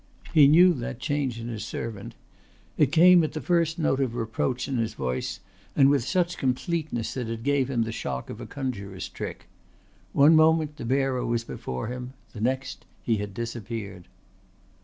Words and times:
He 0.33 0.47
knew 0.47 0.73
that 0.73 0.97
change 0.99 1.39
in 1.39 1.47
his 1.47 1.63
servant. 1.63 2.15
It 2.75 2.91
came 2.91 3.23
at 3.23 3.33
the 3.33 3.39
first 3.39 3.77
note 3.77 3.99
of 3.99 4.15
reproach 4.15 4.67
in 4.67 4.77
his 4.77 4.95
voice 4.95 5.41
and 5.75 5.91
with 5.91 6.03
such 6.03 6.39
completeness 6.39 7.13
that 7.13 7.29
it 7.29 7.43
gave 7.43 7.69
him 7.69 7.83
the 7.83 7.91
shock 7.91 8.31
of 8.31 8.41
a 8.41 8.47
conjurer's 8.47 9.07
trick. 9.07 9.45
One 10.11 10.35
moment 10.35 10.77
the 10.77 10.85
bearer 10.85 11.23
was 11.23 11.43
before 11.43 11.85
him, 11.85 12.13
the 12.33 12.41
next 12.41 12.83
he 13.03 13.17
had 13.17 13.35
disappeared. 13.35 14.07